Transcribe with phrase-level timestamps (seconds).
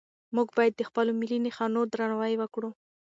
[0.35, 2.69] موږ باید د خپلو ملي نښانو درناوی وکړو.